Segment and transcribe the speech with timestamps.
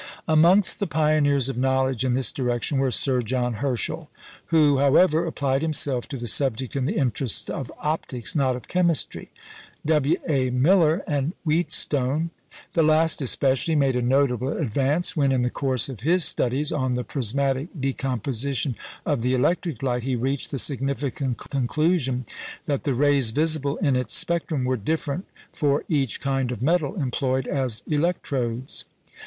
[0.27, 4.09] Amongst the pioneers of knowledge in this direction were Sir John Herschel
[4.47, 9.29] who, however, applied himself to the subject in the interests of optics, not of chemistry
[9.85, 10.15] W.
[10.27, 10.49] A.
[10.49, 12.31] Miller, and Wheatstone.
[12.73, 16.95] The last especially made a notable advance when, in the course of his studies on
[16.95, 18.75] the "prismatic decomposition"
[19.05, 22.25] of the electric light, he reached the significant conclusion
[22.65, 27.45] that the rays visible in its spectrum were different for each kind of metal employed
[27.45, 28.85] as "electrodes."